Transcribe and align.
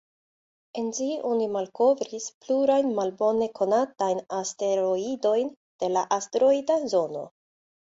En 0.81 0.85
ĝi 0.99 1.09
oni 1.31 1.49
malkovris 1.57 2.25
plurajn 2.45 2.89
malbone 3.01 3.49
konatajn 3.61 4.23
asteroidojn 4.41 5.55
de 5.85 5.93
la 5.95 6.07
asteroida 6.21 6.83
zono. 6.97 7.25